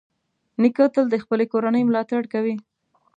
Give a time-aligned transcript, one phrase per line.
[0.61, 2.55] نیکه تل د خپلې کورنۍ ملاتړ کوي.